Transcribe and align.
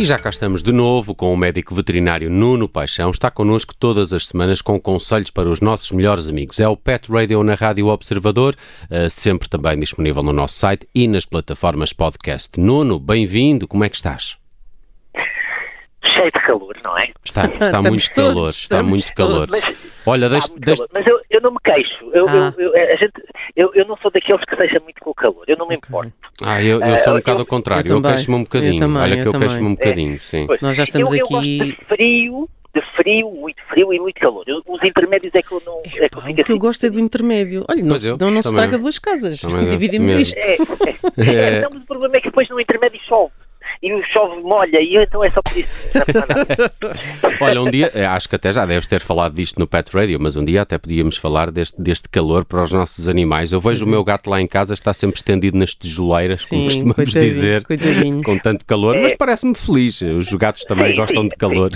E 0.00 0.04
já 0.06 0.18
cá 0.18 0.30
estamos 0.30 0.62
de 0.62 0.72
novo 0.72 1.14
com 1.14 1.30
o 1.30 1.36
médico 1.36 1.74
veterinário 1.74 2.30
Nuno 2.30 2.66
Paixão. 2.66 3.10
Está 3.10 3.30
connosco 3.30 3.74
todas 3.78 4.14
as 4.14 4.28
semanas 4.28 4.62
com 4.62 4.80
conselhos 4.80 5.30
para 5.30 5.50
os 5.50 5.60
nossos 5.60 5.92
melhores 5.92 6.26
amigos. 6.26 6.58
É 6.58 6.66
o 6.66 6.74
Pet 6.74 7.12
Radio 7.12 7.42
na 7.44 7.52
Rádio 7.52 7.86
Observador, 7.88 8.56
eh, 8.90 9.10
sempre 9.10 9.46
também 9.46 9.78
disponível 9.78 10.22
no 10.22 10.32
nosso 10.32 10.54
site 10.54 10.88
e 10.94 11.06
nas 11.06 11.26
plataformas 11.26 11.92
podcast. 11.92 12.58
Nuno, 12.58 12.98
bem-vindo. 12.98 13.68
Como 13.68 13.84
é 13.84 13.90
que 13.90 13.96
estás? 13.96 14.38
Cheio 16.02 16.32
de 16.32 16.46
calor, 16.46 16.74
não 16.82 16.98
é? 16.98 17.12
Está, 17.22 17.44
está 17.44 17.82
muito 17.86 18.10
calor, 18.10 18.48
está 18.48 18.82
muito 18.82 19.12
calor. 19.12 19.48
Mas, 19.50 19.76
Olha, 20.06 20.28
deixa, 20.28 20.48
deixa, 20.58 20.86
calor. 20.86 20.90
Mas 20.94 21.06
eu, 21.06 21.20
eu 21.30 21.40
não 21.40 21.50
me 21.52 21.58
queixo. 21.64 22.10
Eu, 22.12 22.28
Ah. 22.28 22.54
eu, 22.58 22.72
eu- 22.74 22.92
a 22.92 22.96
gente, 22.96 23.12
eu, 23.56 23.70
eu 23.74 23.84
não 23.86 23.96
sou 23.98 24.10
daqueles 24.10 24.44
que 24.44 24.56
seja 24.56 24.80
muito 24.80 25.00
com 25.00 25.10
o 25.10 25.14
calor. 25.14 25.44
Eu 25.46 25.56
não 25.56 25.66
me 25.68 25.76
importo. 25.76 26.12
Ah, 26.42 26.62
eu, 26.62 26.80
eu 26.80 26.98
sou 26.98 27.12
um 27.12 27.16
Eh, 27.16 27.20
bocado 27.20 27.38
eu- 27.38 27.42
ao 27.42 27.46
contrário. 27.46 27.90
eu 27.92 27.96
Eu, 27.96 28.02
queixo-me 28.02 28.36
um 28.36 28.42
bocadinho. 28.42 28.74
Eu 28.74 28.78
também, 28.78 29.02
Olha 29.02 29.14
eu 29.16 29.22
que 29.22 29.28
eu 29.36 29.40
queixo-me 29.40 29.66
um 29.66 29.74
bocadinho, 29.74 30.18
sim. 30.20 30.46
Pois. 30.46 30.60
Nós 30.60 30.76
já 30.76 30.84
estamos 30.84 31.10
eu, 31.10 31.16
eu 31.18 31.24
aqui- 31.24 31.58
gosto 31.58 31.76
de 31.80 31.84
frio, 31.86 32.48
de 32.74 32.80
frio, 32.96 33.30
muito 33.32 33.62
frio 33.68 33.92
e 33.92 33.98
muito 34.00 34.20
calor. 34.20 34.44
Eu- 34.46 34.62
os 34.66 34.82
intermédios 34.82 35.34
é 35.34 35.42
que 35.42 35.52
eu 35.52 35.62
não. 35.66 35.80
É 35.84 36.08
que 36.08 36.16
eu 36.16 36.20
o 36.20 36.34
que 36.34 36.40
eu 36.40 36.42
assim. 36.44 36.58
gosto 36.58 36.86
é 36.86 36.90
do 36.90 37.00
intermédio. 37.00 37.64
Olha, 37.68 37.82
não, 37.82 37.98
se- 37.98 38.08
eu, 38.08 38.16
não, 38.18 38.30
não 38.30 38.42
se 38.42 38.54
traga 38.54 38.78
duas 38.78 38.98
casas. 38.98 39.42
Eu, 39.42 39.50
Dividimos 39.70 40.12
isto. 40.12 40.38
É, 40.38 40.54
é, 40.54 40.56
É. 41.18 41.56
é. 41.56 41.60
Não, 41.62 41.70
mas 41.74 41.82
o 41.82 41.86
problema 41.86 42.16
é 42.16 42.20
que 42.20 42.28
depois 42.28 42.48
no 42.48 42.60
intermédio 42.60 43.00
chove. 43.08 43.32
E 43.82 43.94
o 43.94 44.02
chove 44.12 44.42
molha, 44.42 44.78
e 44.80 44.96
então 44.96 45.24
é 45.24 45.30
só 45.30 45.40
por 45.40 45.56
isso. 45.56 45.70
Olha, 47.40 47.62
um 47.62 47.70
dia, 47.70 47.90
eh, 47.94 48.04
acho 48.04 48.28
que 48.28 48.36
até 48.36 48.52
já 48.52 48.66
deves 48.66 48.86
ter 48.86 49.00
falado 49.00 49.34
disto 49.34 49.58
no 49.58 49.66
Pet 49.66 49.90
Radio, 49.96 50.18
mas 50.20 50.36
um 50.36 50.44
dia 50.44 50.62
até 50.62 50.76
podíamos 50.76 51.16
falar 51.16 51.50
deste, 51.50 51.80
deste 51.80 52.08
calor 52.08 52.44
para 52.44 52.62
os 52.62 52.72
nossos 52.72 53.08
animais. 53.08 53.52
Eu 53.52 53.60
vejo 53.60 53.86
o 53.86 53.88
meu 53.88 54.04
gato 54.04 54.28
lá 54.28 54.40
em 54.40 54.46
casa, 54.46 54.74
está 54.74 54.92
sempre 54.92 55.16
estendido 55.16 55.56
nas 55.56 55.74
tijoleiras, 55.74 56.44
como 56.44 56.60
Sim, 56.62 56.66
costumamos 56.66 56.94
coitadinho, 56.96 57.24
dizer, 57.26 57.64
coitadinho. 57.64 58.22
com 58.22 58.38
tanto 58.38 58.66
calor, 58.66 58.96
mas 59.00 59.12
É. 59.12 59.16
parece-me 59.16 59.54
feliz. 59.54 60.00
Os 60.02 60.30
gatos 60.34 60.64
também 60.66 60.90
Sim, 60.90 60.96
gostam 60.96 61.22
sim, 61.22 61.28
de 61.28 61.36
calor. 61.36 61.70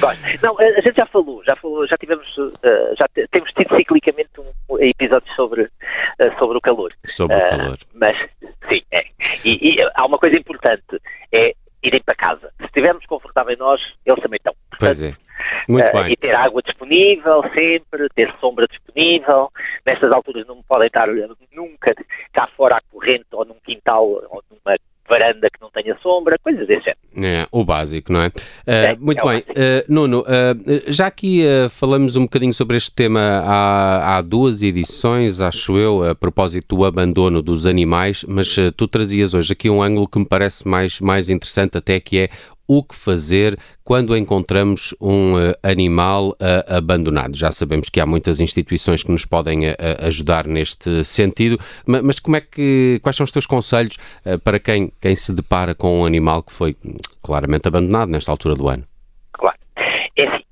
Gosto. 0.00 0.20
Não, 0.42 0.58
a 0.58 0.80
gente 0.82 0.96
já 0.96 1.06
falou, 1.06 1.42
já 1.44 1.56
falou, 1.56 1.86
já 1.86 1.96
tivemos, 1.96 2.26
eh, 2.62 2.94
já 2.98 3.06
te- 3.14 3.26
temos 3.32 3.50
tido 3.52 3.74
ciclicamente 3.76 4.28
um, 4.38 4.78
episódios 4.78 5.34
sobre, 5.34 5.68
eh, 6.18 6.30
sobre 6.38 6.58
o 6.58 6.60
calor. 6.60 6.92
Sobre 7.06 7.34
o 7.36 7.48
calor. 7.48 7.78
Mas, 7.94 8.14
sim, 8.68 8.82
é. 8.92 8.99
E, 9.44 9.74
e 9.74 9.90
há 9.94 10.06
uma 10.06 10.18
coisa 10.18 10.36
importante, 10.36 11.00
é 11.32 11.54
irem 11.82 12.02
para 12.02 12.14
casa. 12.14 12.52
Se 12.58 12.64
estivermos 12.66 13.04
confortáveis 13.06 13.58
nós, 13.58 13.80
eles 14.04 14.22
também 14.22 14.36
estão. 14.36 14.54
Pois 14.78 15.02
é. 15.02 15.12
Muito 15.68 15.86
Eh, 15.86 15.92
bem. 15.92 16.12
E 16.12 16.16
ter 16.16 16.34
água 16.34 16.60
disponível 16.62 17.42
sempre, 17.54 18.08
ter 18.14 18.32
sombra 18.40 18.66
disponível. 18.68 19.50
Nestas 19.86 20.12
alturas 20.12 20.46
não 20.46 20.62
podem 20.62 20.86
estar 20.88 21.08
eh, 21.08 21.28
nunca 21.52 21.94
cá 22.32 22.46
fora 22.56 22.76
à 22.76 22.80
corrente 22.92 23.26
ou 23.32 23.44
num 23.44 23.56
quintal 23.64 24.06
ou 24.06 24.42
numa 24.50 24.76
varanda 25.10 25.50
que 25.50 25.60
não 25.60 25.68
tenha 25.70 25.96
sombra, 26.00 26.38
coisas 26.38 26.66
desse 26.66 26.84
género. 26.84 27.00
É, 27.16 27.46
o 27.50 27.64
básico, 27.64 28.12
não 28.12 28.22
é? 28.22 28.28
Uh, 28.28 29.04
muito 29.04 29.28
é 29.28 29.32
bem. 29.32 29.40
Uh, 29.40 29.92
Nuno, 29.92 30.20
uh, 30.20 30.24
já 30.86 31.08
aqui 31.08 31.42
falamos 31.70 32.14
um 32.14 32.22
bocadinho 32.22 32.54
sobre 32.54 32.76
este 32.76 32.94
tema 32.94 33.42
há, 33.44 34.16
há 34.16 34.22
duas 34.22 34.62
edições, 34.62 35.40
acho 35.40 35.76
eu, 35.76 36.08
a 36.08 36.14
propósito 36.14 36.76
do 36.76 36.84
abandono 36.84 37.42
dos 37.42 37.66
animais, 37.66 38.24
mas 38.28 38.54
tu 38.76 38.86
trazias 38.86 39.34
hoje 39.34 39.52
aqui 39.52 39.68
um 39.68 39.82
ângulo 39.82 40.06
que 40.06 40.18
me 40.18 40.26
parece 40.26 40.66
mais, 40.66 41.00
mais 41.00 41.28
interessante 41.28 41.76
até, 41.76 41.98
que 41.98 42.18
é 42.18 42.28
o 42.72 42.84
que 42.84 42.94
fazer 42.94 43.58
quando 43.82 44.16
encontramos 44.16 44.94
um 45.00 45.34
uh, 45.34 45.52
animal 45.60 46.28
uh, 46.28 46.76
abandonado. 46.76 47.36
Já 47.36 47.50
sabemos 47.50 47.88
que 47.88 47.98
há 47.98 48.06
muitas 48.06 48.38
instituições 48.38 49.02
que 49.02 49.10
nos 49.10 49.24
podem 49.24 49.68
uh, 49.70 49.74
ajudar 50.02 50.46
neste 50.46 51.02
sentido, 51.02 51.58
ma- 51.84 52.00
mas 52.00 52.20
como 52.20 52.36
é 52.36 52.40
que, 52.40 53.00
quais 53.02 53.16
são 53.16 53.24
os 53.24 53.32
teus 53.32 53.44
conselhos 53.44 53.96
para 54.44 54.60
quem, 54.60 54.92
quem 55.00 55.16
se 55.16 55.34
depara 55.34 55.74
com 55.74 56.02
um 56.02 56.04
animal 56.04 56.44
que 56.44 56.52
foi 56.52 56.76
claramente 57.20 57.66
abandonado 57.66 58.08
nesta 58.10 58.30
altura 58.30 58.54
do 58.54 58.68
ano? 58.68 58.84
Claro. 59.32 59.58
É 60.16 60.28
assim, 60.28 60.44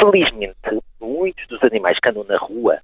felizmente, 0.00 0.56
muitos 1.00 1.46
dos 1.46 1.62
animais 1.62 2.00
que 2.00 2.08
andam 2.08 2.24
na 2.24 2.36
rua, 2.38 2.78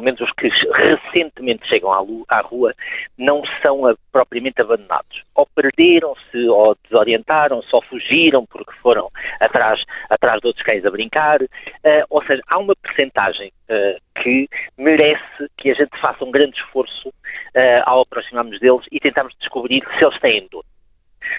pelo 0.00 0.04
menos 0.04 0.20
os 0.20 0.32
que 0.32 0.48
recentemente 0.72 1.68
chegam 1.68 1.92
à, 1.92 2.40
rua, 2.40 2.74
não 3.18 3.42
são 3.62 3.82
propriamente 4.10 4.60
abandonados. 4.62 5.22
Ou 5.34 5.46
perderam-se, 5.54 6.48
ou 6.48 6.74
desorientaram-se, 6.84 7.68
ou 7.72 7.82
fugiram 7.82 8.46
porque 8.46 8.72
foram 8.82 9.10
atrás, 9.38 9.82
atrás 10.08 10.40
de 10.40 10.46
outros 10.46 10.64
cães 10.64 10.84
a 10.86 10.90
brincar. 10.90 11.40
Eh, 11.84 12.04
ou 12.08 12.24
seja, 12.24 12.42
há 12.48 12.58
uma 12.58 12.74
percentagem 12.76 13.52
eh, 13.68 13.98
que 14.22 14.48
merece 14.78 15.48
que 15.58 15.70
a 15.70 15.74
gente 15.74 16.00
faça 16.00 16.24
um 16.24 16.30
grande 16.30 16.56
esforço 16.56 17.12
eh, 17.54 17.82
ao 17.84 18.00
aproximarmos 18.00 18.58
deles 18.58 18.86
e 18.90 18.98
tentarmos 18.98 19.34
descobrir 19.38 19.84
se 19.98 20.04
eles 20.04 20.18
têm 20.20 20.48
dono 20.50 20.64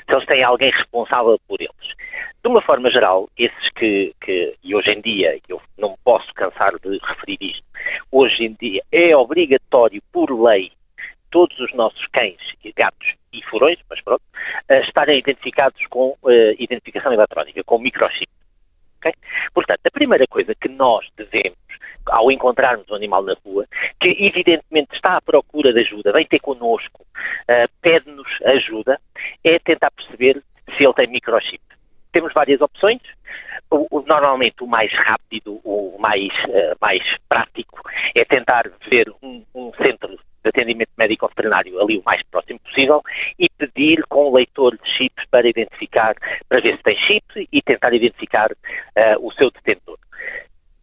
se 0.06 0.13
eles 0.13 0.25
têm 0.25 0.44
alguém 0.44 0.72
responsável 0.72 1.39
por 1.47 1.59
eles. 1.62 1.95
De 2.44 2.47
uma 2.47 2.62
forma 2.62 2.89
geral, 2.89 3.29
esses 3.38 3.69
que, 3.75 4.13
que, 4.22 4.56
e 4.63 4.73
hoje 4.73 4.91
em 4.91 5.01
dia, 5.01 5.39
eu 5.47 5.62
não 5.78 5.95
posso 6.03 6.34
cansar 6.34 6.73
de 6.79 6.97
referir 7.03 7.38
isto, 7.39 7.63
hoje 8.11 8.45
em 8.45 8.56
dia 8.59 8.81
é 8.91 9.16
obrigatório, 9.16 10.01
por 10.11 10.31
lei, 10.31 10.72
todos 11.31 11.57
os 11.59 11.73
nossos 11.73 12.06
cães, 12.07 12.38
gatos 12.75 13.13
e 13.34 13.41
furões, 13.44 13.79
mas 13.90 14.01
pronto, 14.01 14.22
eh, 14.67 14.81
estarem 14.81 15.17
identificados 15.17 15.81
com 15.88 16.16
eh, 16.28 16.56
identificação 16.59 17.13
eletrónica, 17.13 17.63
com 17.63 17.79
microchip. 17.79 18.29
ok? 18.97 19.13
Portanto, 19.53 19.79
a 19.85 19.91
primeira 19.91 20.28
coisa 20.28 20.53
que 20.53 20.67
nós 20.67 21.07
devemos, 21.16 21.57
ao 22.07 22.31
encontrarmos 22.31 22.90
um 22.90 22.95
animal 22.95 23.23
na 23.23 23.35
rua, 23.45 23.66
que 24.00 24.09
evidentemente 24.19 24.94
está 24.94 25.17
à 25.17 25.22
procura 25.22 25.72
de 25.72 25.79
ajuda, 25.79 26.11
vem 26.11 26.25
ter 26.25 26.40
connosco, 26.40 27.06
eh, 27.47 27.67
pede-nos 27.81 28.28
ajuda, 28.44 29.00
é 29.43 29.59
tentar 29.59 29.91
perceber 29.91 30.41
se 30.77 30.83
ele 30.83 30.93
tem 30.93 31.07
microchip. 31.07 31.61
Temos 32.11 32.33
várias 32.33 32.59
opções. 32.61 33.01
O, 33.69 33.87
o- 33.89 34.01
normalmente 34.05 34.63
o 34.63 34.67
mais 34.67 34.91
rápido, 34.93 35.61
o 35.63 35.97
mais, 35.99 36.27
eh, 36.49 36.73
mais 36.81 37.01
prático, 37.29 37.79
é 38.13 38.25
tentar 38.25 38.69
ver 38.89 39.09
um, 39.23 39.43
um 39.55 39.71
centro 39.75 40.09
de 40.43 40.49
atendimento 40.49 40.89
médico 40.97 41.27
veterinário 41.27 41.79
ali 41.81 41.97
o 41.99 42.03
mais 42.03 42.21
próximo 42.29 42.59
possível 42.59 43.01
e 43.39 43.47
pedir 43.57 44.03
com 44.09 44.25
o 44.29 44.35
leitor 44.35 44.75
de 44.77 44.89
chips 44.97 45.23
para 45.29 45.47
identificar, 45.47 46.15
para 46.49 46.59
ver 46.59 46.75
se 46.77 46.83
tem 46.83 46.97
chip 46.97 47.47
e 47.51 47.61
tentar 47.61 47.93
identificar 47.93 48.49
eh, 48.95 49.15
o 49.19 49.31
seu 49.31 49.49
detentor. 49.51 49.97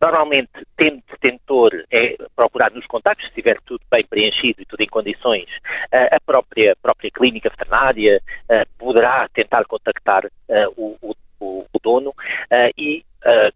Normalmente, 0.01 0.51
tendo 0.77 1.03
detentor, 1.21 1.71
é 1.91 2.17
procurar 2.37 2.71
nos 2.73 2.87
contactos, 2.87 3.25
se 3.27 3.31
estiver 3.31 3.59
tudo 3.67 3.81
bem 3.91 4.05
preenchido 4.05 4.63
e 4.63 4.65
tudo 4.67 4.81
em 4.83 4.87
condições, 4.87 5.47
eh, 5.93 6.09
a 6.15 6.21
própria, 6.21 6.77
própria 6.83 7.11
clínica 7.11 7.51
veterinária 7.51 8.21
eh, 8.49 8.65
poderá 8.79 9.29
tentar 9.35 9.65
contactar 9.65 10.27
eh, 10.49 10.67
o, 10.77 10.97
o- 11.03 11.15
o- 11.41 11.65
dono 11.83 12.13
e 12.77 13.05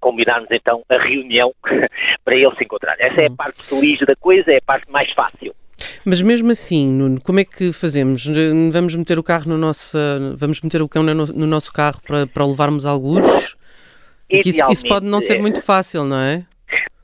combinarmos 0.00 0.48
então 0.50 0.82
a 0.88 0.96
reunião 0.96 1.52
para 2.24 2.34
ele 2.36 2.54
se 2.56 2.64
encontrar. 2.64 2.96
Essa 2.98 3.22
é 3.22 3.26
a 3.26 3.30
parte 3.30 3.62
feliz 3.62 3.98
da 4.00 4.14
coisa, 4.16 4.50
é 4.52 4.56
a 4.58 4.62
parte 4.62 4.90
mais 4.90 5.10
fácil. 5.12 5.54
Mas 6.04 6.22
mesmo 6.22 6.50
assim, 6.52 6.90
Nuno, 6.90 7.20
como 7.22 7.40
é 7.40 7.44
que 7.44 7.72
fazemos? 7.72 8.24
Vamos 8.72 8.94
meter 8.94 9.18
o 9.18 9.22
carro 9.22 9.48
no 9.48 9.58
nosso. 9.58 9.98
Vamos 10.36 10.60
meter 10.62 10.80
o 10.82 10.88
cão 10.88 11.02
no, 11.02 11.14
no 11.26 11.46
nosso 11.46 11.72
carro 11.72 12.00
para, 12.06 12.26
para 12.26 12.46
levarmos 12.46 12.86
a 12.86 12.90
algures? 12.90 13.56
Que 14.28 14.48
isso, 14.48 14.62
isso 14.70 14.86
pode 14.88 15.04
não 15.06 15.20
ser 15.20 15.40
muito 15.40 15.60
fácil, 15.62 16.04
não 16.04 16.18
é? 16.18 16.44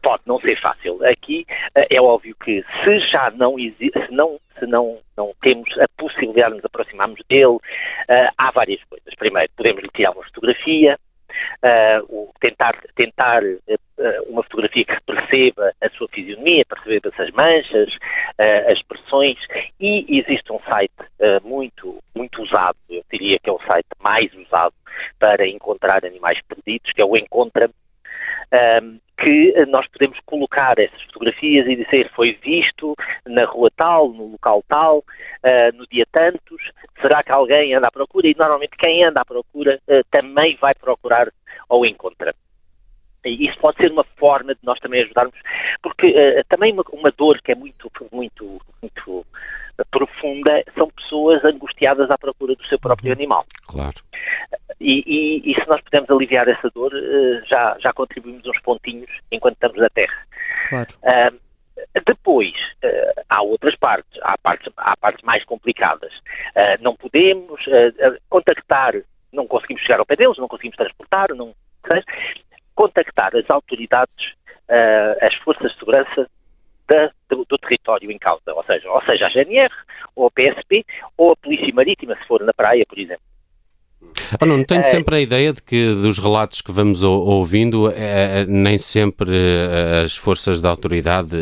Pode 0.08 0.22
não 0.24 0.40
ser 0.40 0.58
fácil. 0.58 1.04
Aqui 1.04 1.46
eh, 1.74 1.86
é 1.90 2.00
óbvio 2.00 2.34
que 2.42 2.64
se 2.82 2.98
já 3.10 3.30
não 3.32 3.58
existe, 3.58 4.06
se 4.06 4.10
não, 4.10 4.40
se 4.58 4.66
não, 4.66 4.98
não 5.14 5.34
temos 5.42 5.68
a 5.78 5.86
possibilidade 5.98 6.52
de 6.52 6.56
nos 6.56 6.64
aproximarmos 6.64 7.20
dele, 7.28 7.58
eh, 8.08 8.30
há 8.38 8.50
várias 8.50 8.82
coisas. 8.84 9.14
Primeiro, 9.16 9.52
podemos 9.54 9.82
lhe 9.82 9.90
tirar 9.90 10.12
uma 10.12 10.24
fotografia, 10.24 10.98
o- 12.08 12.32
tentar, 12.40 12.74
tentar 12.96 13.42
eh, 13.44 14.20
uma 14.28 14.42
fotografia 14.44 14.84
que 14.86 15.00
perceba 15.02 15.72
a 15.82 15.90
sua 15.90 16.08
fisionomia, 16.08 16.64
perceba 16.64 17.12
as 17.18 17.30
manchas, 17.32 17.94
eh, 18.38 18.72
as 18.72 18.78
expressões, 18.78 19.36
e 19.78 20.06
existe 20.20 20.50
um 20.50 20.60
site 20.60 20.94
muito, 21.44 22.02
muito 22.16 22.42
usado, 22.42 22.78
eu 22.88 23.02
diria 23.12 23.38
que 23.38 23.50
é 23.50 23.52
o 23.52 23.60
site 23.66 23.88
mais 24.00 24.32
usado 24.34 24.74
para 25.18 25.46
encontrar 25.46 26.02
animais 26.06 26.40
perdidos, 26.48 26.92
que 26.92 27.02
é 27.02 27.04
o 27.04 27.14
Encontra 27.16 27.68
um, 28.82 28.97
que 29.28 29.52
eh, 29.54 29.66
nós 29.66 29.86
podemos 29.88 30.18
colocar 30.24 30.78
essas 30.78 31.02
fotografias 31.02 31.66
e 31.66 31.76
dizer 31.76 32.10
foi 32.14 32.32
visto 32.42 32.94
na 33.26 33.44
rua 33.44 33.70
tal, 33.76 34.08
no 34.08 34.32
local 34.32 34.64
tal, 34.66 34.98
uh, 34.98 35.76
no 35.76 35.86
dia 35.88 36.06
tantos, 36.10 36.62
será 37.02 37.22
que 37.22 37.30
alguém 37.30 37.74
anda 37.74 37.88
à 37.88 37.90
procura? 37.90 38.26
E 38.26 38.34
normalmente 38.38 38.76
quem 38.78 39.04
anda 39.04 39.20
à 39.20 39.24
procura 39.26 39.78
uh, 39.86 40.02
também 40.10 40.56
vai 40.56 40.74
procurar 40.74 41.28
ou 41.68 41.84
encontra. 41.84 42.34
E 43.22 43.46
isso 43.46 43.58
pode 43.58 43.76
ser 43.76 43.90
uma 43.90 44.04
forma 44.16 44.54
de 44.54 44.60
nós 44.62 44.78
também 44.78 45.02
ajudarmos, 45.02 45.38
porque 45.82 46.06
uh, 46.06 46.42
também 46.48 46.72
uma, 46.72 46.84
uma 46.92 47.10
dor 47.10 47.38
que 47.42 47.52
é 47.52 47.54
muito, 47.54 47.90
muito, 48.10 48.58
muito 48.80 49.26
profunda 49.90 50.64
são 50.74 50.88
pessoas 50.88 51.44
angustiadas 51.44 52.10
à 52.10 52.16
procura 52.16 52.54
do 52.54 52.66
seu 52.66 52.78
próprio 52.78 53.12
animal. 53.12 53.44
Claro. 53.66 53.96
E, 54.80 55.02
e, 55.06 55.50
e, 55.50 55.54
se 55.54 55.68
nós 55.68 55.80
pudermos 55.82 56.08
aliviar 56.10 56.48
essa 56.48 56.70
dor, 56.70 56.92
já, 57.46 57.76
já 57.80 57.92
contribuímos 57.92 58.46
uns 58.46 58.60
pontinhos 58.60 59.10
enquanto 59.32 59.54
estamos 59.54 59.76
na 59.76 59.88
Terra. 59.90 60.26
Claro. 60.68 60.88
Depois, 62.06 62.52
uh, 62.84 63.22
há 63.28 63.42
outras 63.42 63.76
partes, 63.76 64.18
há 64.22 64.36
partes, 64.38 64.72
há 64.76 64.96
partes 64.96 65.24
mais 65.24 65.44
complicadas. 65.44 66.12
Uh, 66.54 66.80
não 66.80 66.96
podemos 66.96 67.60
uh, 67.66 68.18
contactar, 68.28 68.94
não 69.32 69.46
conseguimos 69.46 69.82
chegar 69.82 70.00
ao 70.00 70.06
pé 70.06 70.16
deles, 70.16 70.38
não 70.38 70.48
conseguimos 70.48 70.76
transportar, 70.76 71.34
não, 71.34 71.54
contactar 72.74 73.34
as 73.36 73.48
autoridades, 73.50 74.34
as 75.22 75.34
forças 75.36 75.72
de 75.72 75.78
segurança 75.78 76.28
da, 76.86 77.10
do, 77.28 77.44
do, 77.46 77.58
território 77.58 78.10
em 78.10 78.18
causa, 78.18 78.52
ou 78.52 78.62
seja, 78.64 78.90
ou 78.90 79.02
seja, 79.02 79.26
a 79.26 79.30
GNR, 79.30 79.72
ou 80.14 80.26
a 80.26 80.30
PSP, 80.30 80.84
ou 81.16 81.32
a 81.32 81.36
Polícia 81.36 81.72
Marítima, 81.74 82.16
se 82.16 82.26
for 82.26 82.42
na 82.42 82.52
praia, 82.52 82.84
por 82.86 82.98
exemplo. 82.98 83.22
Oh, 84.40 84.46
não, 84.46 84.62
tenho 84.62 84.80
é... 84.80 84.84
sempre 84.84 85.16
a 85.16 85.20
ideia 85.20 85.52
de 85.52 85.62
que 85.62 85.94
dos 85.94 86.18
relatos 86.18 86.60
que 86.60 86.70
vamos 86.70 87.02
ouvindo, 87.02 87.90
é, 87.90 88.44
nem 88.46 88.78
sempre 88.78 89.30
as 90.04 90.16
forças 90.16 90.60
da 90.60 90.68
autoridade 90.68 91.36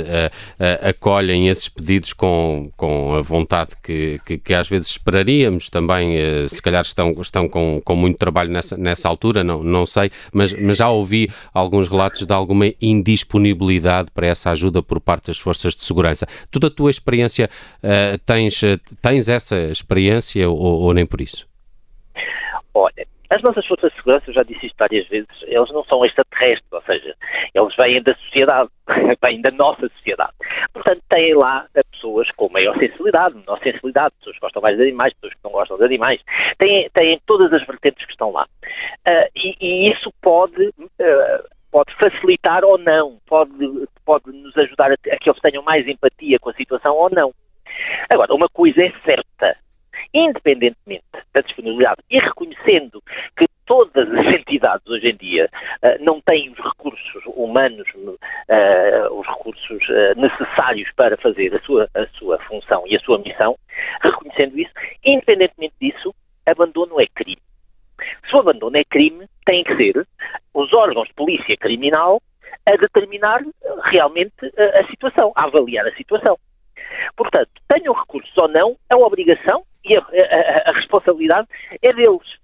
é, 0.59 0.88
acolhem 0.88 1.49
esses 1.49 1.69
pedidos 1.69 2.12
com, 2.12 2.71
com 2.77 3.15
a 3.15 3.21
vontade 3.21 3.73
que, 3.83 4.21
que, 4.25 4.38
que, 4.38 4.55
às 4.55 4.69
vezes 4.69 4.88
esperaríamos 4.88 5.69
também. 5.69 6.17
Se 6.49 6.61
calhar 6.62 6.83
estão, 6.83 7.15
estão 7.21 7.49
com, 7.49 7.81
com 7.85 7.97
muito 7.97 8.19
trabalho 8.19 8.50
nessa, 8.50 8.77
nessa 8.77 9.09
altura, 9.09 9.43
não, 9.43 9.62
não 9.62 9.87
sei, 9.87 10.11
mas, 10.33 10.53
mas 10.53 10.79
já 10.79 10.88
ouvi 10.88 11.31
alguns 11.53 11.88
relatos 11.88 12.25
de 12.27 12.33
alguma 12.33 12.67
indisponibilidade 12.81 14.11
para 14.12 14.27
essa 14.27 14.50
ajuda 14.50 14.83
por 14.83 15.00
parte 15.00 15.27
das 15.29 15.38
forças 15.38 15.75
de 15.75 15.85
segurança. 15.85 16.27
Tu, 16.50 16.59
da 16.59 16.71
tua 16.71 16.91
experiência, 16.91 17.49
tens, 18.25 18.61
tens 19.00 19.29
essa 19.29 19.56
experiência 19.71 20.49
ou, 20.49 20.56
ou 20.56 20.94
nem 20.94 21.06
por 21.06 21.21
isso? 21.21 21.47
Olha, 22.76 23.06
as 23.31 23.40
nossas 23.40 23.67
forças 23.67 23.90
de 23.90 23.96
segurança, 23.96 24.28
eu 24.28 24.34
já 24.34 24.43
disse 24.43 24.67
isto 24.67 24.76
várias 24.78 25.08
vezes, 25.08 25.31
eles 25.44 25.73
não 25.73 25.82
são 25.84 26.05
extraterrestres, 26.05 26.70
ou 26.70 26.82
seja, 26.82 27.17
eles 27.55 27.75
vêm 27.75 28.02
da 28.02 28.14
sociedade, 28.17 28.70
vêm 29.23 29.40
da 29.40 29.50
nossa 29.52 29.88
sociedade. 29.88 30.32
Portanto, 30.75 31.02
têm 31.08 31.34
lá 31.34 31.67
pessoas 31.90 32.31
com 32.32 32.50
maior 32.50 32.76
sensibilidade, 32.78 33.34
menor 33.34 33.58
sensibilidade, 33.61 34.14
pessoas 34.19 34.37
que 34.37 34.43
gostam 34.43 34.61
mais 34.61 34.76
de 34.76 34.82
animais, 34.82 35.14
pessoas 35.14 35.32
que 35.32 35.40
não 35.43 35.52
gostam 35.52 35.78
de 35.78 35.84
animais, 35.84 36.20
têm, 36.58 36.90
têm 36.90 37.19
todas 37.25 37.50
as 37.50 37.67
vertentes 37.67 38.05
que 38.05 38.12
estão 38.12 38.31
lá. 38.31 38.46
Uh, 39.08 39.26
e, 39.34 39.56
e, 39.58 39.90
isso 39.90 40.12
pode, 40.20 40.69
uh, 40.69 41.49
pode 41.73 41.94
facilitar 41.94 42.62
ou 42.62 42.76
não, 42.76 43.17
pode, 43.26 43.88
pode 44.05 44.31
nos 44.32 44.55
ajudar 44.58 44.90
a, 44.90 44.94
a 44.94 45.17
que 45.17 45.31
eles 45.31 45.40
tenham 45.40 45.62
mais 45.62 45.88
empatia 45.88 46.38
com 46.38 46.50
a 46.50 46.55
situação 46.55 46.94
ou 46.94 47.08
não. 47.08 47.32
Agora, 48.11 48.34
uma 48.34 48.50
coisa 48.50 48.82
é 48.82 48.93
certa, 49.02 49.56
independentemente 50.16 51.04
da 51.34 51.42
disponibilidade 51.42 52.00
e 52.10 52.18
reconhecendo 52.18 53.02
que 53.36 53.46
todas 53.66 54.10
as 54.10 54.26
entidades 54.26 54.86
hoje 54.86 55.08
em 55.08 55.16
dia 55.16 55.50
uh, 55.82 56.02
não 56.02 56.20
têm 56.22 56.50
os 56.50 56.58
recursos 56.58 57.22
humanos, 57.26 57.86
uh, 57.94 59.12
os 59.12 59.26
recursos 59.26 59.82
uh, 59.88 60.18
necessários 60.18 60.88
para 60.96 61.16
fazer 61.18 61.54
a 61.54 61.60
sua, 61.60 61.88
a 61.94 62.06
sua 62.18 62.38
função 62.44 62.84
e 62.86 62.96
a 62.96 63.00
sua 63.00 63.18
missão, 63.18 63.56
reconhecendo 64.00 64.58
isso, 64.58 64.72
independentemente 65.04 65.74
disso, 65.80 66.14
abandono 66.46 67.00
é 67.00 67.06
crime. 67.06 67.42
Se 68.28 68.36
o 68.36 68.40
abandono 68.40 68.76
é 68.76 68.84
crime, 68.84 69.26
tem 69.44 69.64
que 69.64 69.76
ser 69.76 70.06
os 70.54 70.72
órgãos 70.72 71.08
de 71.08 71.14
polícia 71.14 71.56
criminal 71.56 72.22
a 72.64 72.76
determinar 72.76 73.42
realmente 73.84 74.32
a, 74.56 74.80
a 74.80 74.86
situação, 74.86 75.32
a 75.34 75.44
avaliar 75.44 75.86
a 75.86 75.94
situação. 75.94 76.38
Portanto, 77.16 77.50
tenham 77.68 77.94
recursos 77.94 78.36
ou 78.36 78.48
não, 78.48 78.76
a 78.88 78.96
obrigação 78.96 79.64
e 79.88 79.97
a, 79.97 80.00
a, 80.00 80.71
a 80.71 80.73
responsabilidade 80.73 81.49
é 81.83 81.93
deles. 81.93 82.38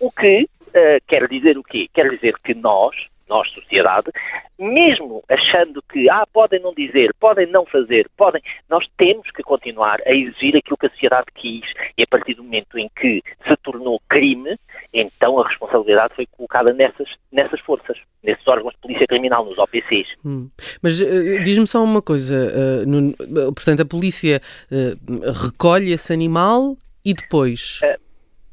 O 0.00 0.10
que 0.10 0.44
uh, 0.68 1.02
quer 1.06 1.28
dizer 1.28 1.58
o 1.58 1.62
quê? 1.62 1.88
Quer 1.92 2.10
dizer 2.10 2.34
que 2.44 2.54
nós, 2.54 2.94
nós, 3.28 3.48
sociedade, 3.52 4.10
mesmo 4.58 5.22
achando 5.28 5.82
que, 5.82 6.08
ah, 6.10 6.24
podem 6.32 6.60
não 6.60 6.74
dizer, 6.74 7.14
podem 7.20 7.46
não 7.46 7.64
fazer, 7.66 8.08
podem, 8.16 8.42
nós 8.68 8.86
temos 8.96 9.30
que 9.30 9.42
continuar 9.42 10.00
a 10.06 10.12
exigir 10.12 10.56
aquilo 10.56 10.76
que 10.76 10.86
a 10.86 10.90
sociedade 10.90 11.26
quis 11.34 11.64
e 11.96 12.02
a 12.02 12.06
partir 12.06 12.34
do 12.34 12.42
momento 12.42 12.78
em 12.78 12.90
que 12.96 13.22
se 13.46 13.56
tornou 13.62 14.00
crime, 14.08 14.56
então 14.92 15.38
a 15.38 15.48
responsabilidade 15.48 16.14
foi 16.14 16.26
colocada 16.26 16.72
nessas, 16.72 17.08
nessas 17.30 17.60
forças, 17.60 17.98
nesses 18.22 18.46
órgãos 18.46 18.74
de 18.74 18.80
polícia 18.80 19.06
criminal, 19.06 19.44
nos 19.44 19.58
OPCs. 19.58 20.08
Hum. 20.24 20.50
Mas 20.82 21.00
uh, 21.00 21.42
diz-me 21.42 21.66
só 21.66 21.82
uma 21.82 22.02
coisa, 22.02 22.34
uh, 22.36 22.86
no, 22.86 23.12
portanto, 23.54 23.82
a 23.82 23.86
polícia 23.86 24.40
recolhe 25.42 25.92
esse 25.92 26.12
animal 26.12 26.76
e 27.04 27.14
depois... 27.14 27.80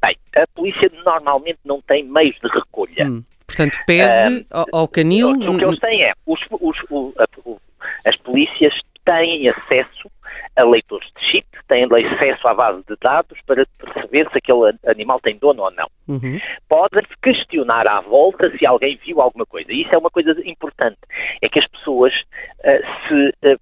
bem, 0.00 0.16
a 0.36 0.46
polícia 0.54 0.90
normalmente 1.04 1.58
não 1.64 1.80
tem 1.82 2.04
meios 2.04 2.36
de 2.40 2.48
recolha. 2.48 3.06
Hum. 3.06 3.24
Portanto, 3.46 3.78
pede 3.86 4.46
ao, 4.50 4.64
ao 4.72 4.88
canil... 4.88 5.30
O 5.30 5.58
que 5.58 5.64
eles 5.64 5.78
têm 5.78 6.02
é, 6.02 6.12
os, 6.26 6.40
os, 6.50 6.78
o, 6.90 7.14
a, 7.18 7.26
o, 7.44 7.60
as 8.06 8.16
polícias 8.18 8.74
têm 9.04 9.48
acesso 9.48 10.10
a 10.56 10.64
leitores 10.64 11.08
de 11.16 11.30
chip, 11.30 11.46
têm 11.68 11.84
acesso 11.84 12.48
à 12.48 12.54
base 12.54 12.82
de 12.88 12.96
dados 13.00 13.38
para 13.46 13.64
perceber 13.78 14.28
se 14.30 14.38
aquele 14.38 14.74
animal 14.86 15.20
tem 15.20 15.36
dono 15.38 15.62
ou 15.62 15.70
não. 15.70 15.88
Uhum. 16.08 16.40
Podem 16.68 17.04
questionar 17.22 17.86
à 17.86 18.00
volta 18.00 18.50
se 18.56 18.66
alguém 18.66 18.98
viu 19.04 19.20
alguma 19.20 19.46
coisa. 19.46 19.70
E 19.72 19.82
isso 19.82 19.94
é 19.94 19.98
uma 19.98 20.10
coisa 20.10 20.34
importante, 20.44 20.98
é 21.42 21.48
que 21.48 21.58
as 21.58 21.66
pessoas 21.68 22.12
uh, 22.14 23.08
se 23.08 23.48
uh, 23.48 23.60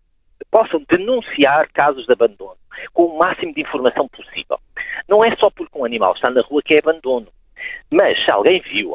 possam 0.50 0.82
denunciar 0.88 1.68
casos 1.72 2.06
de 2.06 2.12
abandono 2.12 2.56
com 2.92 3.06
o 3.06 3.18
máximo 3.18 3.52
de 3.54 3.60
informação 3.60 4.08
possível. 4.08 4.58
Não 5.08 5.24
é 5.24 5.34
só 5.36 5.50
porque 5.50 5.76
um 5.78 5.84
animal 5.84 6.14
está 6.14 6.30
na 6.30 6.42
rua 6.42 6.62
que 6.64 6.74
é 6.74 6.78
abandono. 6.78 7.26
Mas 7.90 8.22
se 8.24 8.30
alguém 8.30 8.60
viu 8.60 8.94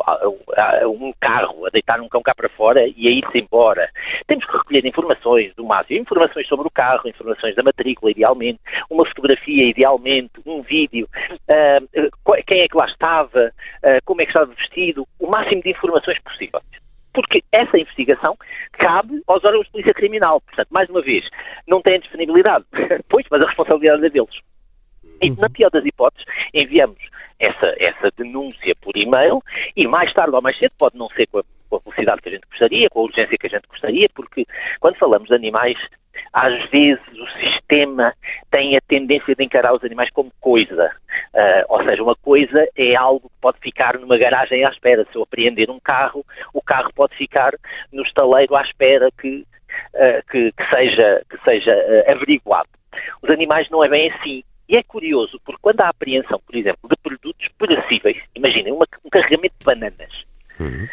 um 0.85 1.13
carro 1.21 1.65
a 1.65 1.69
deitar 1.69 2.01
um 2.01 2.09
cão 2.09 2.21
cá 2.21 2.33
para 2.35 2.49
fora 2.49 2.85
e 2.85 3.07
a 3.07 3.11
ir-se 3.11 3.37
embora, 3.37 3.89
temos 4.27 4.45
que 4.45 4.57
recolher 4.57 4.85
informações 4.85 5.53
do 5.55 5.63
máximo, 5.63 6.01
informações 6.01 6.47
sobre 6.47 6.67
o 6.67 6.71
carro, 6.71 7.07
informações 7.07 7.55
da 7.55 7.63
matrícula, 7.63 8.11
idealmente, 8.11 8.59
uma 8.89 9.05
fotografia, 9.05 9.69
idealmente, 9.69 10.31
um 10.45 10.61
vídeo, 10.61 11.07
uh, 11.49 12.43
quem 12.45 12.61
é 12.61 12.67
que 12.67 12.77
lá 12.77 12.85
estava, 12.85 13.51
uh, 13.83 13.99
como 14.05 14.21
é 14.21 14.25
que 14.25 14.31
estava 14.31 14.53
vestido, 14.53 15.07
o 15.19 15.27
máximo 15.27 15.61
de 15.61 15.69
informações 15.69 16.19
possíveis 16.19 16.63
porque 17.13 17.43
essa 17.51 17.77
investigação 17.77 18.37
cabe 18.73 19.21
aos 19.27 19.43
órgãos 19.43 19.65
de 19.65 19.71
polícia 19.71 19.93
criminal. 19.93 20.41
Portanto, 20.41 20.67
mais 20.69 20.89
uma 20.89 21.01
vez, 21.01 21.27
não 21.67 21.81
têm 21.81 21.99
disponibilidade. 21.99 22.65
pois, 23.09 23.25
mas 23.29 23.41
a 23.41 23.45
responsabilidade 23.47 24.05
é 24.05 24.09
deles. 24.09 24.35
E, 25.21 25.29
na 25.31 25.49
pior 25.49 25.69
das 25.69 25.85
hipóteses, 25.85 26.25
enviamos 26.53 26.99
essa, 27.39 27.75
essa 27.79 28.11
denúncia 28.17 28.75
por 28.81 28.95
e-mail 28.95 29.41
e 29.75 29.87
mais 29.87 30.13
tarde 30.13 30.35
ou 30.35 30.41
mais 30.41 30.57
cedo, 30.57 30.71
pode 30.77 30.97
não 30.97 31.07
ser 31.09 31.27
com 31.27 31.39
a, 31.39 31.43
com 31.69 31.77
a 31.77 31.79
velocidade 31.79 32.21
que 32.21 32.29
a 32.29 32.31
gente 32.33 32.47
gostaria, 32.49 32.89
com 32.89 32.99
a 32.99 33.03
urgência 33.03 33.37
que 33.37 33.47
a 33.47 33.49
gente 33.49 33.67
gostaria, 33.67 34.07
porque 34.13 34.45
quando 34.79 34.97
falamos 34.97 35.27
de 35.27 35.35
animais, 35.35 35.77
às 36.33 36.69
vezes 36.69 37.01
o 37.13 37.27
sistema 37.39 38.13
tem 38.51 38.75
a 38.75 38.81
tendência 38.81 39.35
de 39.35 39.43
encarar 39.43 39.73
os 39.73 39.83
animais 39.83 40.09
como 40.11 40.31
coisa. 40.41 40.91
Uh, 41.33 41.63
ou 41.69 41.83
seja, 41.83 42.03
uma 42.03 42.15
coisa 42.15 42.67
é 42.75 42.95
algo 42.95 43.29
que 43.29 43.41
pode 43.41 43.59
ficar 43.59 43.97
numa 43.97 44.17
garagem 44.17 44.65
à 44.65 44.69
espera. 44.69 45.05
Se 45.05 45.15
eu 45.15 45.23
apreender 45.23 45.69
um 45.69 45.79
carro, 45.79 46.25
o 46.53 46.61
carro 46.61 46.91
pode 46.93 47.15
ficar 47.15 47.53
no 47.91 48.03
estaleiro 48.03 48.55
à 48.55 48.61
espera 48.61 49.09
que, 49.19 49.45
uh, 49.93 50.29
que, 50.29 50.51
que, 50.51 50.69
seja, 50.69 51.21
que 51.29 51.37
seja 51.43 51.73
uh, 51.73 52.11
averiguado. 52.11 52.69
Os 53.21 53.29
animais 53.29 53.69
não 53.69 53.83
é 53.83 53.87
bem 53.87 54.11
assim. 54.11 54.43
E 54.69 54.77
é 54.77 54.83
curioso, 54.83 55.41
porque 55.43 55.59
quando 55.63 55.81
há 55.81 55.89
apreensão, 55.89 56.39
por 56.45 56.55
exemplo, 56.55 56.87
de 56.87 56.95
produtos 56.97 57.47
perecíveis, 57.57 58.17
imaginem, 58.35 58.71
uma, 58.71 58.85
um 59.03 59.09
carregamento 59.09 59.55
de 59.59 59.65
bananas, 59.65 60.25
uhum. 60.59 60.87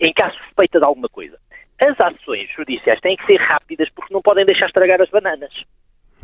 em 0.00 0.12
caso 0.12 0.36
suspeita 0.38 0.80
de 0.80 0.84
alguma 0.84 1.08
coisa, 1.08 1.38
as 1.80 1.98
ações 2.00 2.50
judiciais 2.56 3.00
têm 3.00 3.16
que 3.16 3.24
ser 3.26 3.36
rápidas 3.36 3.88
porque 3.90 4.12
não 4.12 4.20
podem 4.20 4.44
deixar 4.44 4.66
estragar 4.66 5.00
as 5.00 5.08
bananas. 5.10 5.52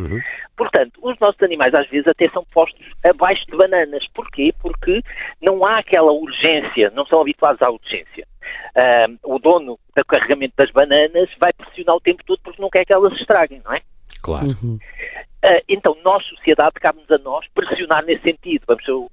Uhum. 0.01 0.19
Portanto, 0.57 0.99
os 1.03 1.17
nossos 1.21 1.41
animais 1.43 1.75
às 1.75 1.89
vezes 1.89 2.09
até 2.09 2.29
são 2.31 2.45
postos 2.53 2.87
abaixo 3.05 3.45
de 3.47 3.57
bananas. 3.57 4.05
Porquê? 4.13 4.53
Porque 4.61 5.01
não 5.41 5.65
há 5.65 5.79
aquela 5.79 6.11
urgência, 6.11 6.91
não 6.91 7.07
são 7.07 7.21
habituados 7.21 7.63
à 7.63 7.71
urgência. 7.71 8.27
Uh, 8.75 9.35
o 9.35 9.39
dono 9.39 9.79
do 9.95 10.05
carregamento 10.07 10.55
das 10.57 10.71
bananas 10.71 11.29
vai 11.39 11.53
pressionar 11.53 11.95
o 11.95 12.01
tempo 12.01 12.25
todo 12.25 12.41
porque 12.43 12.63
não 12.63 12.71
quer 12.71 12.85
que 12.85 12.93
elas 12.93 13.13
se 13.15 13.21
estraguem, 13.21 13.61
não 13.65 13.75
é? 13.75 13.81
Claro. 14.23 14.47
Uhum. 14.47 14.79
Uh, 15.45 15.63
então, 15.69 15.97
nós, 16.05 16.25
sociedade, 16.27 16.75
cabe-nos 16.81 17.11
a 17.11 17.19
nós 17.19 17.47
pressionar 17.55 18.05
nesse 18.05 18.23
sentido. 18.23 18.65
Vamos 18.67 18.85
ser 18.85 18.93
o, 18.93 19.11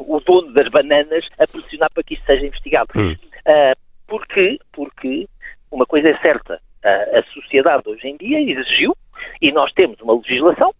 o, 0.00 0.20
dono 0.20 0.52
das 0.52 0.68
bananas 0.68 1.26
a 1.38 1.46
pressionar 1.46 1.90
para 1.92 2.02
que 2.02 2.14
isto 2.14 2.24
seja 2.24 2.46
investigado. 2.46 2.88
Hum. 2.96 3.12
Uh, 3.12 3.78
porque, 4.06 4.58
porque 4.72 5.28
uma 5.70 5.84
coisa 5.84 6.08
é 6.08 6.18
certa, 6.18 6.54
uh, 6.54 7.18
a 7.18 7.22
sociedade 7.34 7.82
hoje 7.86 8.08
em 8.08 8.16
dia 8.16 8.40
exigiu, 8.40 8.96
e 9.42 9.52
nós 9.52 9.70
temos 9.72 10.00
uma 10.00 10.14
legislação 10.14 10.72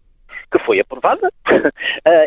que 0.51 0.59
foi 0.59 0.79
aprovada 0.79 1.29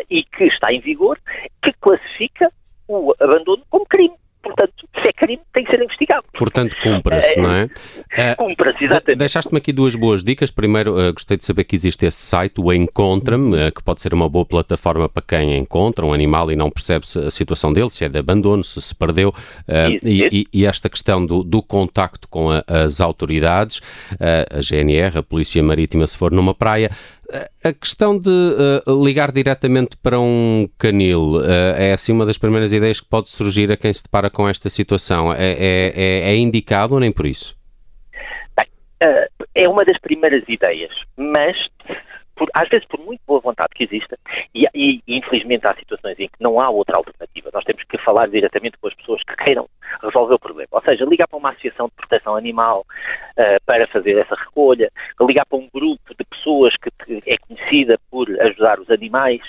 e 0.09 0.23
que 0.23 0.45
está 0.45 0.71
em 0.71 0.79
vigor, 0.79 1.19
que 1.61 1.73
classifica 1.73 2.49
o 2.87 3.13
abandono 3.19 3.63
como 3.69 3.85
crime. 3.85 4.15
Portanto, 4.41 4.87
se 5.01 5.07
é 5.07 5.13
crime 5.13 5.41
tem 5.53 5.63
que 5.63 5.71
ser 5.71 5.81
investigado. 5.81 6.25
Portanto, 6.37 6.75
cumpra-se, 6.81 7.39
não 7.39 7.51
é? 7.51 7.69
Uh, 8.13 8.35
cumpra-se, 8.37 8.85
exatamente. 8.85 9.17
Deixaste-me 9.17 9.57
aqui 9.57 9.73
duas 9.73 9.95
boas 9.95 10.23
dicas. 10.23 10.51
Primeiro, 10.51 10.93
uh, 10.93 11.13
gostei 11.13 11.35
de 11.35 11.45
saber 11.45 11.63
que 11.63 11.75
existe 11.75 12.05
esse 12.05 12.19
site, 12.19 12.59
o 12.59 12.71
Encontra-me, 12.71 13.55
uh, 13.55 13.71
que 13.71 13.83
pode 13.83 14.01
ser 14.01 14.13
uma 14.13 14.29
boa 14.29 14.45
plataforma 14.45 15.09
para 15.09 15.23
quem 15.23 15.57
encontra 15.57 16.05
um 16.05 16.13
animal 16.13 16.51
e 16.51 16.55
não 16.55 16.69
percebe 16.69 17.05
a 17.25 17.31
situação 17.31 17.73
dele, 17.73 17.89
se 17.89 18.05
é 18.05 18.09
de 18.09 18.19
abandono, 18.19 18.63
se 18.63 18.81
se 18.81 18.93
perdeu. 18.93 19.33
E, 20.03 20.27
e, 20.31 20.47
e, 20.53 20.65
esta 20.65 20.89
questão 20.89 21.25
do, 21.25 21.43
do 21.43 21.61
contacto 21.61 22.27
com 22.27 22.51
a, 22.51 22.63
as 22.67 23.01
autoridades, 23.01 23.81
a 24.19 24.61
GNR, 24.61 25.19
a 25.19 25.23
Polícia 25.23 25.63
Marítima, 25.63 26.05
se 26.05 26.17
for 26.17 26.31
numa 26.31 26.53
praia, 26.53 26.91
a 27.63 27.73
questão 27.73 28.17
de 28.17 28.29
uh, 28.29 29.03
ligar 29.03 29.31
diretamente 29.31 29.97
para 29.97 30.19
um 30.19 30.69
canil 30.77 31.37
uh, 31.37 31.73
é 31.75 31.93
assim 31.93 32.11
uma 32.11 32.25
das 32.25 32.37
primeiras 32.37 32.71
ideias 32.73 32.99
que 32.99 33.07
pode 33.07 33.29
surgir 33.29 33.71
a 33.71 33.77
quem 33.77 33.93
se 33.93 34.03
depara 34.03 34.29
com 34.29 34.47
esta 34.47 34.69
situação. 34.69 35.33
É, 35.33 35.51
é, 35.51 35.93
é, 35.95 36.31
é 36.31 36.37
indicado 36.37 36.93
ou 36.93 36.99
nem 36.99 37.11
por 37.11 37.25
isso? 37.25 37.55
Uh, 39.03 39.45
é 39.53 39.67
uma 39.67 39.83
das 39.83 39.99
primeiras 39.99 40.43
ideias, 40.47 40.93
mas 41.17 41.57
por, 42.35 42.49
às 42.53 42.67
vezes 42.69 42.87
por 42.87 42.99
muito 42.99 43.21
boa 43.27 43.39
vontade 43.39 43.73
que 43.75 43.83
exista, 43.83 44.17
e, 44.53 44.65
e, 44.73 45.01
infelizmente 45.07 45.67
há 45.67 45.75
situações 45.75 46.19
em 46.19 46.27
que 46.27 46.41
não 46.41 46.59
há 46.59 46.69
outra 46.69 46.97
alternativa, 46.97 47.49
nós 47.53 47.63
temos 47.63 47.83
que 47.83 47.97
falar 47.99 48.27
diretamente 48.27 48.77
com 48.77 48.87
as 48.87 48.93
pessoas 48.95 49.21
que 49.23 49.35
queiram 49.35 49.67
resolver 50.01 50.33
o 50.35 50.39
problema. 50.39 50.69
Ou 50.71 50.81
seja, 50.81 51.05
ligar 51.05 51.27
para 51.27 51.37
uma 51.37 51.49
associação 51.51 51.87
de 51.87 51.95
proteção 51.95 52.35
animal 52.35 52.85
uh, 53.37 53.63
para 53.65 53.87
fazer 53.87 54.17
essa 54.17 54.35
recolha, 54.35 54.91
ligar 55.21 55.45
para 55.45 55.57
um 55.57 55.69
grupo 55.73 56.15
de 56.17 56.23
pessoas 56.25 56.73
que, 56.77 56.89
que 57.05 57.31
é 57.31 57.37
conhecida 57.37 57.99
por 58.09 58.29
ajudar 58.41 58.79
os 58.79 58.89
animais. 58.89 59.41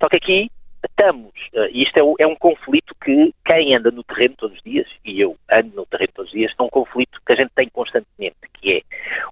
Só 0.00 0.08
que 0.08 0.16
aqui 0.16 0.50
estamos, 0.86 1.32
uh, 1.54 1.66
e 1.70 1.82
isto 1.82 1.96
é, 1.98 2.24
é, 2.24 2.26
um 2.26 2.36
conflito 2.36 2.94
que 3.02 3.34
quem 3.44 3.74
anda 3.74 3.90
no 3.90 4.02
terreno 4.02 4.34
todos 4.36 4.56
os 4.56 4.62
dias, 4.62 4.88
e 5.04 5.20
eu 5.20 5.36
ando 5.50 5.74
no 5.74 5.86
terreno 5.86 6.12
todos 6.14 6.30
os 6.30 6.38
dias, 6.38 6.52
é 6.58 6.62
um 6.62 6.68
conflito 6.68 7.20
que 7.24 7.32
a 7.32 7.36
gente 7.36 7.50
tem 7.54 7.68
constantemente, 7.68 8.33
que 8.64 8.78
é 8.78 8.82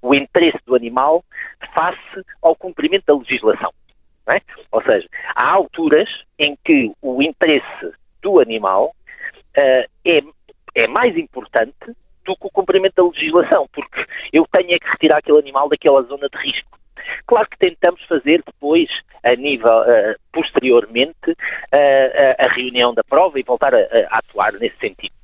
o 0.02 0.14
interesse 0.14 0.58
do 0.66 0.74
animal 0.74 1.24
face 1.74 2.24
ao 2.42 2.54
cumprimento 2.54 3.04
da 3.06 3.16
legislação. 3.16 3.72
É? 4.28 4.40
Ou 4.70 4.82
seja, 4.82 5.08
há 5.34 5.50
alturas 5.50 6.08
em 6.38 6.56
que 6.64 6.92
o 7.02 7.20
interesse 7.22 7.92
do 8.22 8.38
animal 8.38 8.94
uh, 9.56 9.88
é, 10.04 10.22
é 10.74 10.86
mais 10.86 11.16
importante 11.16 11.86
do 12.24 12.36
que 12.36 12.46
o 12.46 12.50
cumprimento 12.50 12.94
da 12.94 13.08
legislação, 13.08 13.68
porque 13.72 14.06
eu 14.32 14.46
tenho 14.52 14.74
é 14.74 14.78
que 14.78 14.88
retirar 14.88 15.18
aquele 15.18 15.40
animal 15.40 15.68
daquela 15.68 16.02
zona 16.02 16.28
de 16.28 16.38
risco. 16.38 16.78
Claro 17.26 17.48
que 17.48 17.58
tentamos 17.58 18.00
fazer 18.04 18.44
depois, 18.46 18.88
a 19.24 19.34
nível 19.34 19.80
uh, 19.80 20.14
posteriormente, 20.32 21.30
uh, 21.30 22.34
a 22.38 22.46
reunião 22.52 22.94
da 22.94 23.02
prova 23.02 23.40
e 23.40 23.42
voltar 23.42 23.74
a, 23.74 23.78
a 23.78 24.18
atuar 24.18 24.52
nesse 24.52 24.76
sentido. 24.76 25.14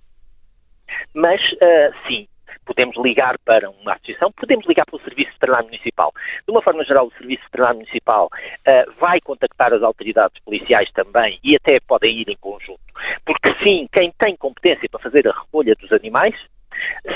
Mas, 1.15 1.41
uh, 1.41 1.95
sim, 2.09 2.27
podemos 2.69 2.97
ligar 2.99 3.39
para 3.39 3.71
uma 3.71 3.95
associação, 3.95 4.31
podemos 4.31 4.67
ligar 4.67 4.85
para 4.85 4.97
o 4.97 5.01
Serviço 5.01 5.33
Veterinário 5.33 5.67
Municipal. 5.67 6.13
De 6.47 6.53
uma 6.53 6.61
forma 6.61 6.85
geral, 6.85 7.07
o 7.07 7.13
Serviço 7.13 7.43
Veterinário 7.45 7.79
Municipal 7.79 8.27
uh, 8.27 8.93
vai 9.01 9.21
contactar 9.23 9.73
as 9.73 9.83
autoridades 9.83 10.39
policiais 10.45 10.91
também 10.93 11.41
e 11.43 11.57
até 11.57 11.81
podem 11.81 12.21
ir 12.21 12.29
em 12.29 12.37
conjunto. 12.37 12.81
Porque 13.25 13.55
sim, 13.63 13.89
quem 13.91 14.13
tem 14.19 14.37
competência 14.37 14.87
para 14.91 15.01
fazer 15.01 15.27
a 15.27 15.33
recolha 15.33 15.75
dos 15.77 15.91
animais 15.93 16.35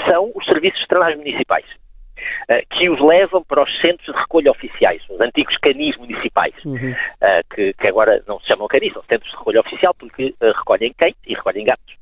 são 0.09 0.33
os 0.35 0.45
serviços 0.47 0.81
veterinários 0.81 1.19
municipais. 1.19 1.67
Uh, 2.49 2.67
que 2.71 2.91
os 2.91 3.01
levam 3.01 3.43
para 3.45 3.63
os 3.63 3.81
centros 3.81 4.07
de 4.07 4.21
recolha 4.21 4.51
oficiais, 4.51 5.03
os 5.09 5.21
antigos 5.21 5.57
canis 5.59 5.97
municipais, 5.97 6.55
uhum. 6.65 6.91
uh, 6.91 7.55
que, 7.55 7.73
que, 7.75 7.87
agora 7.87 8.23
não 8.27 8.41
se 8.41 8.49
chamam 8.49 8.67
canis, 8.69 8.93
são 8.93 9.03
centros 9.05 9.31
de 9.31 9.37
recolha 9.37 9.61
oficial 9.61 9.95
porque 9.95 10.35
uh, 10.41 10.53
recolhem 10.59 10.93
cães 10.95 11.15
e 11.27 11.35
recolhem 11.35 11.65
gatos. 11.65 11.95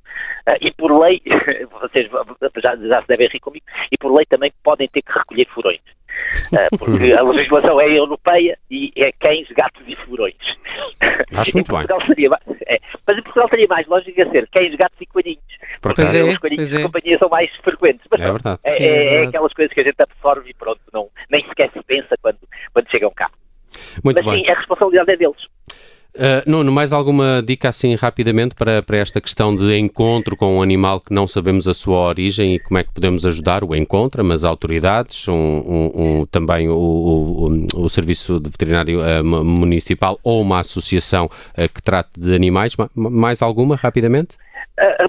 e 0.61 0.73
por 0.73 0.99
lei, 0.99 1.21
vocês 1.81 2.09
já, 2.63 2.77
já 2.77 3.03
se 3.03 3.09
devem 3.09 3.29
rir 3.29 3.41
comigo, 3.41 3.65
e 3.93 3.99
por 3.99 4.15
lei 4.15 4.25
também 4.27 4.53
podem 4.63 4.89
ter 4.89 5.03
que 5.03 5.13
recolher 5.13 5.47
furões. 5.49 5.81
porque 6.79 7.13
a 7.13 7.23
legislação 7.23 7.81
é 7.81 7.99
europeia 7.99 8.59
e 8.71 8.93
é 8.97 9.13
cães, 9.13 9.49
gatos 9.51 9.83
e 9.87 9.97
furões. 9.97 10.35
Acho 11.37 11.53
muito 11.57 11.73
bem. 11.73 11.87
Seria, 12.07 12.31
Portugal 13.41 13.49
seria 13.49 13.67
mais 13.69 13.87
lógico 13.87 14.23
a 14.23 14.31
ser 14.31 14.49
cães, 14.51 14.75
gatos 14.75 15.01
e 15.01 15.07
coelhinhos. 15.07 15.41
Porque 15.81 16.03
é, 16.03 16.25
os 16.25 16.39
coelhinhos 16.39 16.69
de 16.69 16.77
é. 16.77 16.83
companhia 16.83 17.19
são 17.19 17.29
mais 17.29 17.51
frequentes. 17.57 18.07
Mas, 18.11 18.21
é 18.21 18.31
verdade. 18.31 18.61
É, 18.65 18.83
é, 18.83 19.15
é, 19.15 19.27
aquelas 19.27 19.53
coisas 19.53 19.73
que 19.73 19.81
a 19.81 19.85
gente 19.85 20.01
absorve 20.01 20.51
e 20.51 20.55
pronto, 20.55 20.81
não, 20.93 21.09
nem 21.31 21.47
sequer 21.49 21.71
se 21.73 21.83
pensa 21.83 22.17
quando, 22.21 22.39
quando 22.73 22.91
chegam 22.91 23.11
cá. 23.15 23.31
Muito 24.05 24.23
mas 24.23 24.27
bem. 24.27 24.45
sim, 24.45 24.51
a 24.51 24.55
responsabilidade 24.55 25.13
é 25.13 25.17
deles. 25.17 25.47
Uh, 26.21 26.45
Nuno, 26.45 26.71
mais 26.71 26.93
alguma 26.93 27.43
dica 27.43 27.71
assim 27.71 27.95
rapidamente 27.95 28.55
para, 28.55 28.83
para 28.83 28.99
esta 28.99 29.23
questão 29.23 29.57
de 29.57 29.75
encontro 29.79 30.37
com 30.37 30.59
um 30.59 30.63
animal 30.63 31.01
que 31.01 31.15
não 31.15 31.27
sabemos 31.27 31.67
a 31.67 31.73
sua 31.73 31.97
origem 31.97 32.57
e 32.57 32.59
como 32.59 32.77
é 32.77 32.85
que 32.85 32.93
podemos 32.93 33.25
ajudar 33.25 33.65
o 33.65 33.75
encontro, 33.75 34.23
mas 34.23 34.45
autoridades, 34.45 35.27
um, 35.29 35.33
um, 35.35 35.91
um, 35.95 36.27
também 36.27 36.69
o, 36.69 36.75
o, 36.75 37.67
o, 37.75 37.89
Serviço 37.89 38.39
de 38.39 38.51
Veterinário 38.51 39.01
uh, 39.01 39.25
Municipal 39.25 40.19
ou 40.23 40.43
uma 40.43 40.61
associação 40.61 41.25
uh, 41.25 41.75
que 41.75 41.81
trate 41.83 42.11
de 42.21 42.35
animais? 42.35 42.77
Mais 42.95 43.41
alguma 43.41 43.75
rapidamente? 43.75 44.37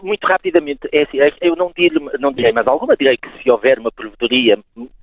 muito 0.04 0.26
rapidamente, 0.28 0.90
é 0.92 1.04
assim, 1.04 1.18
eu 1.42 1.56
não, 1.56 1.72
dir, 1.76 1.92
não 2.20 2.34
direi 2.34 2.52
mais 2.52 2.68
alguma, 2.68 2.96
direi 2.96 3.16
que 3.16 3.30
se 3.42 3.50
houver 3.50 3.80
uma 3.80 3.92
provedoria 3.92 4.58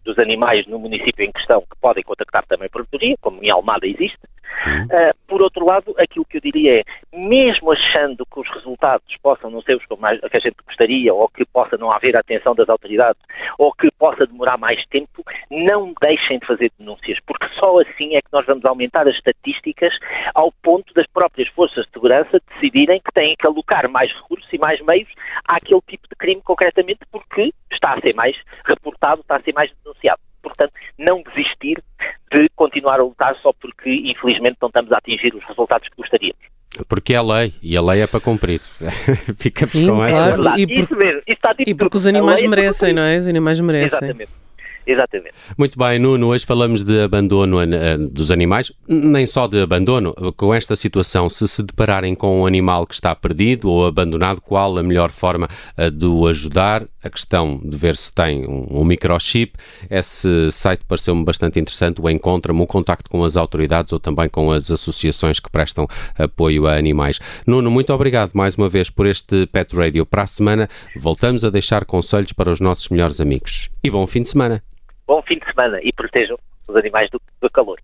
dos 0.05 0.19
animais 0.19 0.67
no 0.67 0.79
município 0.79 1.25
em 1.25 1.33
questão, 1.33 1.61
que 1.61 1.79
podem 1.81 2.03
contactar 2.03 2.45
também 2.47 2.67
a 2.67 2.71
provedoria, 2.71 3.17
como 3.21 3.43
em 3.43 3.51
Almada 3.51 3.87
existe, 3.87 4.19
Uh, 4.67 5.17
por 5.27 5.43
outro 5.43 5.65
lado, 5.65 5.95
aquilo 5.99 6.25
que 6.25 6.39
eu 6.39 6.41
diria 6.41 6.81
é, 6.81 6.85
mesmo 7.13 7.73
achando 7.73 8.25
que 8.27 8.41
os 8.41 8.49
resultados 8.51 9.17
possam 9.23 9.51
não 9.51 9.63
ser 9.63 9.77
os 9.77 9.85
que 9.85 10.37
a 10.37 10.41
gente 10.41 10.57
gostaria, 10.67 11.13
ou 11.15 11.29
que 11.29 11.45
possa 11.45 11.77
não 11.77 11.91
haver 11.91 12.17
atenção 12.17 12.55
das 12.55 12.69
autoridades, 12.69 13.21
ou 13.59 13.73
que 13.73 13.91
possa 13.93 14.27
demorar 14.27 14.57
mais 14.57 14.85
tempo, 14.87 15.25
não 15.51 15.93
deixem 16.01 16.39
de 16.39 16.47
fazer 16.47 16.71
denúncias, 16.79 17.19
porque 17.27 17.49
só 17.59 17.81
assim 17.81 18.17
é 18.17 18.21
que 18.21 18.33
nós 18.33 18.47
vamos 18.47 18.65
aumentar 18.65 19.07
as 19.07 19.15
estatísticas 19.15 19.93
ao 20.35 20.53
ponto 20.63 20.93
das 20.95 21.07
próprias 21.07 21.49
forças 21.51 21.85
de 21.87 21.93
segurança 21.93 22.41
decidirem 22.55 23.01
que 23.01 23.13
têm 23.13 23.37
que 23.37 23.47
alocar 23.47 23.89
mais 23.89 24.13
recursos 24.13 24.51
e 24.53 24.59
mais 24.59 24.81
meios 24.81 25.09
àquele 25.47 25.81
tipo 25.83 26.09
de 26.09 26.17
crime 26.17 26.43
concretamente, 26.43 27.01
porque 27.11 27.53
está 27.73 27.95
a 27.95 28.01
ser 28.01 28.15
mais 28.15 28.37
reportado, 28.65 29.21
está 29.21 29.37
a 29.37 29.43
ser 29.43 29.53
mais 29.53 29.71
denunciado. 29.83 30.21
Portanto, 30.43 30.73
não 30.97 31.23
desistir 31.23 31.83
de 32.31 32.49
continuar 32.57 33.01
a 33.01 33.03
lutar 33.03 33.37
só 33.43 33.53
porque, 33.53 33.91
infelizmente, 33.91 34.57
não 34.61 34.69
estamos 34.69 34.93
a 34.93 34.99
atingir 34.99 35.35
os 35.35 35.45
resultados 35.45 35.89
que 35.89 35.97
gostaríamos. 35.97 36.43
Porque 36.89 37.15
é 37.15 37.23
lei, 37.23 37.55
e 37.63 37.77
a 37.77 37.83
lei 37.83 38.03
é 38.03 38.07
para 38.07 38.21
cumprir. 38.21 38.61
Ficamos 39.39 39.73
Sim, 39.73 39.89
com 39.89 39.97
claro. 39.97 40.49
essa. 40.49 40.61
E, 40.61 40.87
por... 40.87 41.57
e 41.67 41.75
porque 41.75 41.97
os 41.97 42.07
animais 42.07 42.43
é 42.43 42.47
merecem, 42.47 42.93
não 42.93 43.03
é? 43.03 43.17
Os 43.17 43.27
animais 43.27 43.61
merecem. 43.61 43.99
Exatamente. 43.99 44.49
Exatamente. 44.89 45.35
Muito 45.59 45.79
bem, 45.79 45.99
Nuno, 45.99 46.29
hoje 46.29 46.47
falamos 46.47 46.83
de 46.83 47.03
abandono 47.03 47.61
eh, 47.61 47.99
dos 47.99 48.31
animais, 48.31 48.73
nem 48.89 49.27
só 49.27 49.47
de 49.47 49.61
abandono. 49.61 50.15
Com 50.35 50.55
esta 50.55 50.75
situação, 50.75 51.29
se 51.29 51.47
se 51.47 51.63
depararem 51.63 52.15
com 52.15 52.41
um 52.41 52.47
animal 52.47 52.87
que 52.87 52.95
está 52.95 53.15
perdido 53.15 53.69
ou 53.69 53.87
abandonado, 53.87 54.41
qual 54.41 54.79
a 54.79 54.83
melhor 54.83 55.11
forma 55.11 55.47
eh, 55.77 55.91
de 55.91 56.07
o 56.07 56.27
ajudar? 56.27 56.87
A 57.03 57.11
questão 57.11 57.61
de 57.63 57.77
ver 57.77 57.97
se 57.97 58.13
tem 58.15 58.47
um, 58.47 58.85
microchip. 58.85 59.55
Esse 59.91 60.51
site 60.51 60.85
pareceu-me 60.85 61.25
bastante 61.25 61.59
interessante. 61.61 62.01
O 62.01 62.09
encontra-me, 62.09 62.61
o 62.61 62.67
contacto 62.67 63.09
com 63.09 63.25
as 63.25 63.37
autoridades 63.37 63.93
ou 63.93 64.01
também 64.01 64.29
com 64.29 64.51
as 64.51 64.71
associações 64.71 65.41
que 65.41 65.51
prestam 65.51 65.87
apoio 66.19 66.67
a 66.67 66.75
animais. 66.75 67.21
Nuno, 67.47 67.71
muito 67.71 67.93
obrigado 67.93 68.33
mais 68.35 68.57
uma 68.57 68.69
vez 68.69 68.91
por 68.91 69.07
este 69.07 69.47
Pet 69.47 69.75
Radio. 69.75 70.05
Para 70.05 70.23
a 70.23 70.27
semana, 70.27 70.69
voltamos 70.97 71.45
a 71.45 71.51
deixar 71.51 71.85
conselhos 71.85 72.33
para 72.33 72.51
os 72.51 72.61
nossos 72.61 72.89
melhores 72.89 73.21
amigos. 73.21 73.71
E 73.83 73.91
bom 73.91 74.07
fim 74.07 74.23
de 74.23 74.29
semana 74.29 74.63
bom 75.09 75.23
fim 75.23 75.39
de 75.39 75.47
semana 75.47 75.81
e 75.83 75.91
protejam 75.93 76.39
os 76.69 76.77
animais 76.77 77.11
do, 77.11 77.21
do 77.41 77.51
calor. 77.51 77.81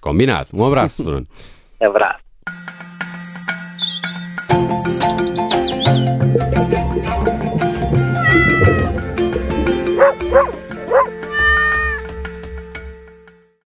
Combinado. 0.00 0.50
Um 0.52 0.64
abraço, 0.64 1.02
Bruno. 1.02 1.26
abraço. 1.80 2.24
Woof, 10.06 10.22
woof, 10.22 10.54
woof! 10.54 10.65